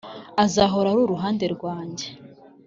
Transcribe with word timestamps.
azahora 0.43 0.87
ari 0.93 0.99
uruhande 1.05 1.45
rwanjye 1.55 2.05